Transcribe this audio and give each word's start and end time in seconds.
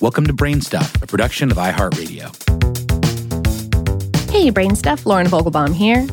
Welcome 0.00 0.26
to 0.28 0.32
Brainstuff, 0.32 1.02
a 1.02 1.06
production 1.06 1.50
of 1.50 1.58
iHeartRadio. 1.58 2.34
Hey, 4.30 4.50
Brainstuff, 4.50 5.04
Lauren 5.04 5.26
Vogelbaum 5.26 5.74
here. 5.74 6.06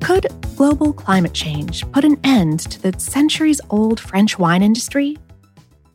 Could 0.00 0.28
global 0.56 0.92
climate 0.92 1.32
change 1.32 1.84
put 1.90 2.04
an 2.04 2.16
end 2.22 2.60
to 2.70 2.80
the 2.80 3.00
centuries 3.00 3.60
old 3.70 3.98
French 3.98 4.38
wine 4.38 4.62
industry? 4.62 5.16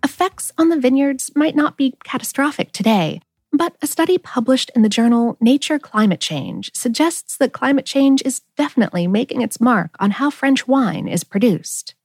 Effects 0.04 0.52
on 0.58 0.68
the 0.68 0.78
vineyards 0.78 1.32
might 1.34 1.56
not 1.56 1.78
be 1.78 1.96
catastrophic 2.04 2.74
today, 2.74 3.22
but 3.54 3.78
a 3.82 3.88
study 3.88 4.18
published 4.18 4.70
in 4.76 4.82
the 4.82 4.90
journal 4.90 5.38
Nature 5.40 5.80
Climate 5.80 6.20
Change 6.20 6.72
suggests 6.74 7.38
that 7.38 7.54
climate 7.54 7.86
change 7.86 8.22
is 8.26 8.42
definitely 8.58 9.08
making 9.08 9.42
its 9.42 9.62
mark 9.62 9.96
on 10.02 10.12
how 10.12 10.30
French 10.30 10.68
wine 10.68 11.08
is 11.08 11.24
produced. 11.24 11.96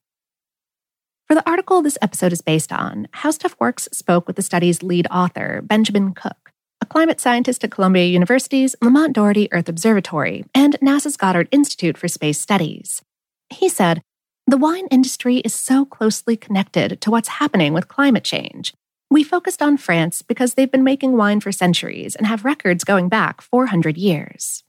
For 1.26 1.34
the 1.34 1.48
article 1.48 1.80
this 1.80 1.96
episode 2.02 2.34
is 2.34 2.42
based 2.42 2.70
on, 2.70 3.08
How 3.12 3.30
Stuff 3.30 3.56
Works 3.58 3.88
spoke 3.92 4.26
with 4.26 4.36
the 4.36 4.42
study's 4.42 4.82
lead 4.82 5.06
author, 5.10 5.62
Benjamin 5.64 6.12
Cook, 6.12 6.52
a 6.82 6.86
climate 6.86 7.18
scientist 7.18 7.64
at 7.64 7.70
Columbia 7.70 8.04
University's 8.04 8.76
Lamont 8.82 9.14
Doherty 9.14 9.50
Earth 9.50 9.70
Observatory 9.70 10.44
and 10.54 10.78
NASA's 10.82 11.16
Goddard 11.16 11.48
Institute 11.50 11.96
for 11.96 12.08
Space 12.08 12.38
Studies. 12.38 13.00
He 13.48 13.70
said, 13.70 14.02
The 14.46 14.58
wine 14.58 14.86
industry 14.90 15.38
is 15.38 15.54
so 15.54 15.86
closely 15.86 16.36
connected 16.36 17.00
to 17.00 17.10
what's 17.10 17.28
happening 17.28 17.72
with 17.72 17.88
climate 17.88 18.24
change. 18.24 18.74
We 19.10 19.24
focused 19.24 19.62
on 19.62 19.78
France 19.78 20.20
because 20.20 20.54
they've 20.54 20.70
been 20.70 20.84
making 20.84 21.16
wine 21.16 21.40
for 21.40 21.52
centuries 21.52 22.14
and 22.14 22.26
have 22.26 22.44
records 22.44 22.84
going 22.84 23.08
back 23.08 23.40
400 23.40 23.96
years. 23.96 24.62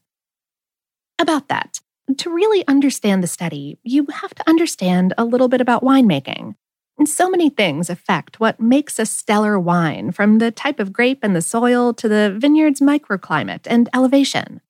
About 1.18 1.48
that, 1.48 1.80
to 2.18 2.30
really 2.30 2.66
understand 2.68 3.22
the 3.22 3.28
study, 3.28 3.78
you 3.82 4.06
have 4.06 4.34
to 4.34 4.48
understand 4.48 5.12
a 5.18 5.24
little 5.24 5.48
bit 5.48 5.60
about 5.60 5.82
winemaking. 5.82 6.54
And 6.98 7.08
so 7.08 7.28
many 7.28 7.50
things 7.50 7.90
affect 7.90 8.40
what 8.40 8.60
makes 8.60 8.98
a 8.98 9.04
stellar 9.04 9.58
wine, 9.58 10.12
from 10.12 10.38
the 10.38 10.50
type 10.50 10.80
of 10.80 10.92
grape 10.92 11.18
and 11.22 11.36
the 11.36 11.42
soil 11.42 11.92
to 11.94 12.08
the 12.08 12.34
vineyard's 12.38 12.80
microclimate 12.80 13.66
and 13.66 13.88
elevation. 13.92 14.60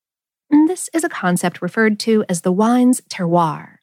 And 0.50 0.68
this 0.68 0.90
is 0.92 1.04
a 1.04 1.08
concept 1.08 1.62
referred 1.62 1.98
to 2.00 2.24
as 2.28 2.42
the 2.42 2.52
wine's 2.52 3.00
terroir. 3.02 3.76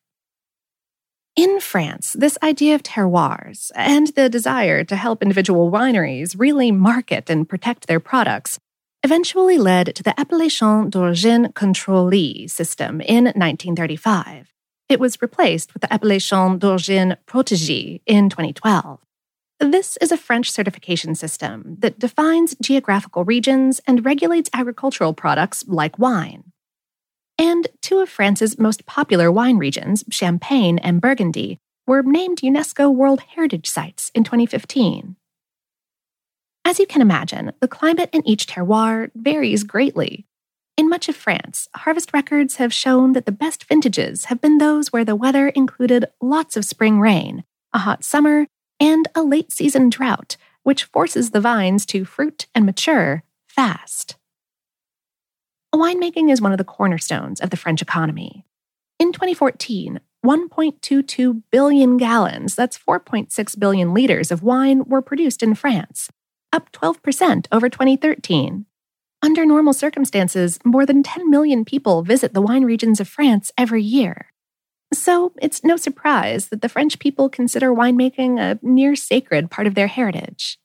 In 1.35 1.59
France, 1.59 2.13
this 2.13 2.37
idea 2.43 2.75
of 2.75 2.83
terroirs 2.83 3.71
and 3.75 4.07
the 4.07 4.29
desire 4.29 4.83
to 4.83 4.95
help 4.95 5.23
individual 5.23 5.71
wineries 5.71 6.35
really 6.37 6.71
market 6.71 7.29
and 7.29 7.49
protect 7.49 7.87
their 7.87 7.99
products 7.99 8.59
eventually 9.03 9.57
led 9.57 9.95
to 9.95 10.03
the 10.03 10.17
Appellation 10.19 10.89
d'origine 10.89 11.49
contrôlée 11.49 12.49
system 12.49 13.01
in 13.01 13.25
1935. 13.25 14.53
It 14.87 14.99
was 14.99 15.21
replaced 15.21 15.73
with 15.73 15.81
the 15.81 15.93
Appellation 15.93 16.57
d'origine 16.57 17.17
protégée 17.27 18.01
in 18.05 18.29
2012. 18.29 18.99
This 19.59 19.97
is 19.97 20.11
a 20.11 20.17
French 20.17 20.51
certification 20.51 21.15
system 21.15 21.77
that 21.79 21.99
defines 21.99 22.55
geographical 22.61 23.23
regions 23.25 23.81
and 23.85 24.05
regulates 24.05 24.49
agricultural 24.53 25.13
products 25.13 25.65
like 25.67 25.99
wine. 25.99 26.51
And 27.37 27.67
two 27.81 27.99
of 27.99 28.09
France's 28.09 28.57
most 28.57 28.85
popular 28.85 29.31
wine 29.31 29.57
regions, 29.57 30.03
Champagne 30.09 30.79
and 30.79 31.01
Burgundy, 31.01 31.59
were 31.85 32.03
named 32.03 32.39
UNESCO 32.41 32.93
World 32.93 33.21
Heritage 33.35 33.69
Sites 33.69 34.11
in 34.13 34.23
2015. 34.23 35.17
As 36.65 36.79
you 36.79 36.87
can 36.87 37.01
imagine, 37.01 37.51
the 37.59 37.67
climate 37.67 38.09
in 38.13 38.25
each 38.27 38.47
terroir 38.47 39.11
varies 39.15 39.63
greatly. 39.63 40.25
In 40.77 40.89
much 40.89 41.09
of 41.09 41.15
France, 41.15 41.67
harvest 41.75 42.13
records 42.13 42.55
have 42.55 42.73
shown 42.73 43.13
that 43.13 43.25
the 43.25 43.31
best 43.31 43.65
vintages 43.65 44.25
have 44.25 44.41
been 44.41 44.57
those 44.57 44.91
where 44.91 45.05
the 45.05 45.15
weather 45.15 45.49
included 45.49 46.05
lots 46.21 46.55
of 46.55 46.65
spring 46.65 46.99
rain, 46.99 47.43
a 47.73 47.79
hot 47.79 48.03
summer, 48.03 48.47
and 48.79 49.07
a 49.13 49.23
late 49.23 49.51
season 49.51 49.89
drought, 49.89 50.37
which 50.63 50.85
forces 50.85 51.29
the 51.31 51.41
vines 51.41 51.85
to 51.87 52.05
fruit 52.05 52.47
and 52.55 52.65
mature 52.65 53.23
fast. 53.47 54.15
Winemaking 55.75 56.31
is 56.31 56.41
one 56.41 56.51
of 56.51 56.57
the 56.57 56.63
cornerstones 56.63 57.41
of 57.41 57.49
the 57.49 57.57
French 57.57 57.81
economy. 57.81 58.45
In 58.99 59.11
2014, 59.11 59.99
1.22 60.25 61.43
billion 61.51 61.97
gallons, 61.97 62.55
that's 62.55 62.77
4.6 62.77 63.59
billion 63.59 63.93
liters 63.93 64.31
of 64.31 64.43
wine, 64.43 64.85
were 64.85 65.01
produced 65.01 65.43
in 65.43 65.55
France, 65.55 66.09
up 66.53 66.71
12% 66.71 67.47
over 67.51 67.67
2013. 67.67 68.65
Under 69.21 69.45
normal 69.45 69.73
circumstances, 69.73 70.59
more 70.63 70.85
than 70.85 71.03
10 71.03 71.29
million 71.29 71.65
people 71.65 72.03
visit 72.03 72.33
the 72.33 72.41
wine 72.41 72.63
regions 72.63 72.99
of 72.99 73.07
France 73.07 73.51
every 73.57 73.81
year. 73.81 74.27
So 74.93 75.33
it's 75.41 75.63
no 75.63 75.75
surprise 75.75 76.49
that 76.49 76.61
the 76.61 76.69
French 76.69 76.99
people 76.99 77.27
consider 77.29 77.73
winemaking 77.73 78.39
a 78.39 78.59
near 78.61 78.95
sacred 78.95 79.49
part 79.49 79.65
of 79.65 79.75
their 79.75 79.87
heritage. 79.87 80.59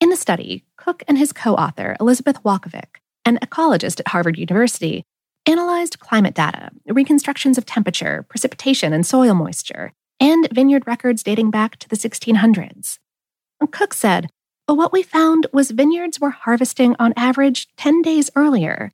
In 0.00 0.08
the 0.08 0.16
study, 0.16 0.64
Cook 0.76 1.02
and 1.06 1.16
his 1.16 1.32
co 1.32 1.54
author, 1.54 1.96
Elizabeth 2.00 2.42
Wolkovich, 2.42 2.96
an 3.24 3.38
ecologist 3.38 4.00
at 4.00 4.08
Harvard 4.08 4.38
University, 4.38 5.04
analyzed 5.46 6.00
climate 6.00 6.34
data, 6.34 6.70
reconstructions 6.86 7.58
of 7.58 7.66
temperature, 7.66 8.24
precipitation, 8.28 8.92
and 8.92 9.06
soil 9.06 9.34
moisture, 9.34 9.92
and 10.18 10.48
vineyard 10.52 10.84
records 10.86 11.22
dating 11.22 11.50
back 11.50 11.76
to 11.76 11.88
the 11.88 11.96
1600s. 11.96 12.98
Cook 13.70 13.92
said 13.92 14.30
but 14.70 14.76
what 14.76 14.92
we 14.92 15.02
found 15.02 15.48
was 15.52 15.72
vineyards 15.72 16.20
were 16.20 16.30
harvesting 16.30 16.94
on 17.00 17.12
average 17.16 17.66
10 17.76 18.02
days 18.02 18.30
earlier, 18.36 18.92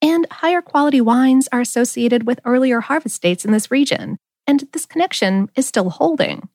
and 0.00 0.26
higher 0.30 0.62
quality 0.62 1.02
wines 1.02 1.50
are 1.52 1.60
associated 1.60 2.26
with 2.26 2.40
earlier 2.46 2.80
harvest 2.80 3.20
dates 3.20 3.44
in 3.44 3.52
this 3.52 3.70
region, 3.70 4.16
and 4.46 4.66
this 4.72 4.86
connection 4.86 5.50
is 5.54 5.66
still 5.66 5.90
holding. 5.90 6.48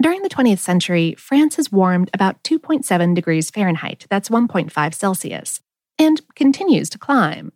During 0.00 0.22
the 0.22 0.30
20th 0.30 0.60
century, 0.60 1.14
France 1.18 1.56
has 1.56 1.70
warmed 1.70 2.08
about 2.14 2.42
2.7 2.42 3.14
degrees 3.14 3.50
Fahrenheit, 3.50 4.06
that's 4.08 4.30
1.5 4.30 4.94
Celsius, 4.94 5.60
and 5.98 6.22
continues 6.36 6.88
to 6.88 6.96
climb. 6.96 7.52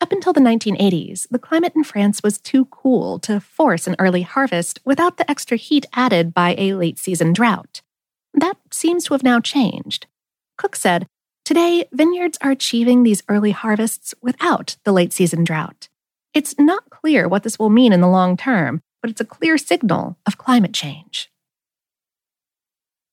Up 0.00 0.12
until 0.12 0.32
the 0.32 0.40
1980s, 0.40 1.26
the 1.32 1.40
climate 1.40 1.72
in 1.74 1.82
France 1.82 2.22
was 2.22 2.38
too 2.38 2.66
cool 2.66 3.18
to 3.18 3.40
force 3.40 3.88
an 3.88 3.96
early 3.98 4.22
harvest 4.22 4.78
without 4.84 5.16
the 5.16 5.28
extra 5.28 5.56
heat 5.56 5.84
added 5.94 6.32
by 6.32 6.54
a 6.56 6.74
late 6.74 7.00
season 7.00 7.32
drought. 7.32 7.82
That 8.34 8.56
seems 8.70 9.04
to 9.04 9.14
have 9.14 9.22
now 9.22 9.40
changed. 9.40 10.06
Cook 10.56 10.76
said, 10.76 11.06
Today, 11.44 11.86
vineyards 11.92 12.38
are 12.40 12.52
achieving 12.52 13.02
these 13.02 13.22
early 13.28 13.50
harvests 13.50 14.14
without 14.22 14.76
the 14.84 14.92
late 14.92 15.12
season 15.12 15.44
drought. 15.44 15.88
It's 16.34 16.58
not 16.58 16.88
clear 16.88 17.28
what 17.28 17.42
this 17.42 17.58
will 17.58 17.68
mean 17.70 17.92
in 17.92 18.00
the 18.00 18.08
long 18.08 18.36
term, 18.36 18.80
but 19.00 19.10
it's 19.10 19.20
a 19.20 19.26
clear 19.26 19.58
signal 19.58 20.16
of 20.24 20.38
climate 20.38 20.72
change. 20.72 21.30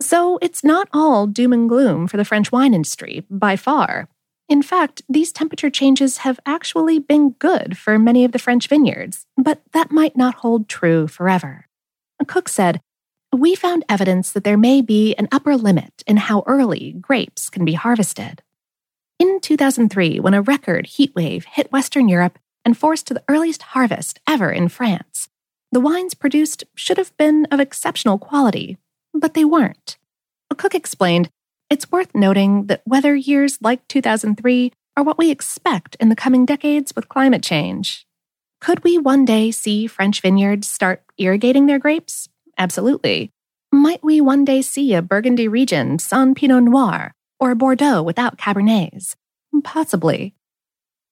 So 0.02 0.38
it's 0.42 0.64
not 0.64 0.88
all 0.94 1.28
doom 1.28 1.52
and 1.52 1.68
gloom 1.68 2.08
for 2.08 2.18
the 2.18 2.24
French 2.24 2.52
wine 2.52 2.74
industry, 2.74 3.26
by 3.30 3.56
far. 3.56 4.08
In 4.48 4.62
fact, 4.62 5.02
these 5.10 5.32
temperature 5.32 5.70
changes 5.70 6.20
have 6.20 6.40
actually 6.46 7.00
been 7.00 7.32
good 7.32 7.78
for 7.78 8.00
many 8.00 8.24
of 8.24 8.32
the 8.32 8.40
French 8.40 8.68
vineyards, 8.68 9.26
but 9.38 9.62
that 9.74 9.92
might 9.92 10.16
not 10.16 10.36
hold 10.36 10.70
true 10.70 11.08
forever. 11.08 11.68
Cook 12.28 12.48
said, 12.48 12.82
we 13.32 13.56
found 13.56 13.86
evidence 13.88 14.32
that 14.32 14.44
there 14.44 14.58
may 14.58 14.82
be 14.82 15.16
an 15.16 15.28
upper 15.32 15.56
limit 15.56 16.04
in 16.08 16.18
how 16.18 16.44
early 16.48 16.94
grapes 16.94 17.50
can 17.50 17.64
be 17.64 17.74
harvested. 17.74 18.42
In 19.20 19.40
2003, 19.42 20.20
when 20.20 20.34
a 20.34 20.42
record 20.42 20.88
heat 20.88 21.14
wave 21.16 21.46
hit 21.46 21.72
Western 21.72 22.10
Europe 22.10 22.40
and 22.66 22.78
forced 22.78 23.08
the 23.08 23.24
earliest 23.28 23.62
harvest 23.62 24.20
ever 24.28 24.52
in 24.52 24.70
France, 24.70 25.30
the 25.72 25.80
wines 25.80 26.14
produced 26.14 26.64
should 26.76 26.98
have 26.98 27.16
been 27.18 27.46
of 27.52 27.60
exceptional 27.60 28.18
quality, 28.18 28.78
but 29.14 29.34
they 29.34 29.46
weren't. 29.46 29.98
Cook 30.60 30.76
explained 30.76 31.30
it's 31.70 31.90
worth 31.90 32.14
noting 32.14 32.66
that 32.66 32.82
weather 32.86 33.16
years 33.16 33.60
like 33.62 33.88
2003 33.88 34.74
are 34.98 35.04
what 35.04 35.18
we 35.18 35.32
expect 35.32 35.96
in 36.02 36.10
the 36.10 36.16
coming 36.16 36.46
decades 36.46 36.94
with 36.94 37.08
climate 37.08 37.42
change. 37.42 38.06
Could 38.60 38.84
we 38.84 38.98
one 38.98 39.24
day 39.24 39.52
see 39.52 39.88
French 39.88 40.20
vineyards 40.22 40.68
start 40.68 41.02
irrigating 41.18 41.68
their 41.68 41.80
grapes? 41.80 42.28
Absolutely. 42.60 43.32
Might 43.72 44.04
we 44.04 44.20
one 44.20 44.44
day 44.44 44.62
see 44.62 44.94
a 44.94 45.02
Burgundy 45.02 45.48
region 45.48 45.98
sans 45.98 46.36
Pinot 46.36 46.64
Noir 46.64 47.14
or 47.40 47.52
a 47.52 47.56
Bordeaux 47.56 48.04
without 48.04 48.38
Cabernets? 48.38 49.16
Possibly. 49.64 50.36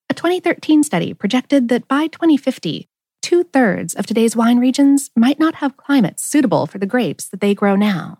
A 0.09 0.13
2013 0.13 0.83
study 0.83 1.13
projected 1.13 1.69
that 1.69 1.87
by 1.87 2.07
2050, 2.07 2.89
two 3.21 3.43
thirds 3.45 3.93
of 3.93 4.05
today's 4.05 4.35
wine 4.35 4.59
regions 4.59 5.09
might 5.15 5.39
not 5.39 5.55
have 5.55 5.77
climates 5.77 6.23
suitable 6.23 6.67
for 6.67 6.79
the 6.79 6.85
grapes 6.85 7.25
that 7.27 7.39
they 7.39 7.55
grow 7.55 7.75
now. 7.77 8.19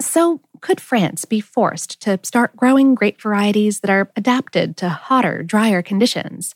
So, 0.00 0.40
could 0.60 0.80
France 0.80 1.24
be 1.24 1.40
forced 1.40 2.00
to 2.02 2.18
start 2.22 2.56
growing 2.56 2.94
grape 2.94 3.20
varieties 3.20 3.80
that 3.80 3.90
are 3.90 4.10
adapted 4.16 4.76
to 4.78 4.88
hotter, 4.88 5.42
drier 5.42 5.82
conditions? 5.82 6.54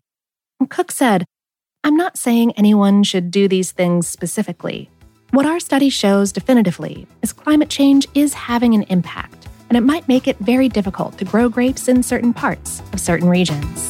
Cook 0.69 0.91
said, 0.91 1.25
I'm 1.83 1.97
not 1.97 2.19
saying 2.19 2.53
anyone 2.53 3.03
should 3.03 3.31
do 3.31 3.49
these 3.49 3.73
things 3.73 4.07
specifically. 4.07 4.91
What 5.33 5.47
our 5.47 5.61
study 5.61 5.91
shows 5.91 6.33
definitively 6.33 7.07
is 7.23 7.33
climate 7.33 7.69
change 7.69 8.09
is 8.17 8.35
having 8.35 8.75
an 8.75 8.83
impact, 8.85 9.47
and 9.69 9.79
it 9.79 9.83
might 9.83 10.09
make 10.09 10.27
it 10.27 10.37
very 10.39 10.69
difficult 10.69 11.17
to 11.19 11.25
grow 11.25 11.49
grapes 11.49 11.87
in 11.87 12.03
certain 12.03 12.35
parts 12.35 12.83
of 12.93 12.99
certain 12.99 13.29
regions. 13.29 13.87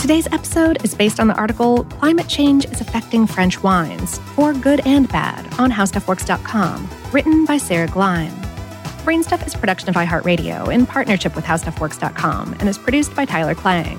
Today's 0.00 0.28
episode 0.28 0.84
is 0.84 0.94
based 0.94 1.18
on 1.18 1.26
the 1.26 1.34
article 1.34 1.82
Climate 1.84 2.28
Change 2.28 2.66
is 2.66 2.80
Affecting 2.80 3.26
French 3.26 3.60
Wines, 3.64 4.18
for 4.36 4.52
Good 4.52 4.86
and 4.86 5.08
Bad, 5.08 5.44
on 5.58 5.72
HowStuffWorks.com, 5.72 6.88
written 7.10 7.44
by 7.44 7.56
Sarah 7.56 7.88
Gleim. 7.88 8.30
Brainstuff 9.04 9.44
is 9.44 9.56
a 9.56 9.58
production 9.58 9.88
of 9.88 9.96
iHeartRadio 9.96 10.72
in 10.72 10.86
partnership 10.86 11.34
with 11.34 11.44
HowStuffWorks.com 11.44 12.52
and 12.60 12.68
is 12.68 12.78
produced 12.78 13.12
by 13.16 13.24
Tyler 13.24 13.56
Klang. 13.56 13.98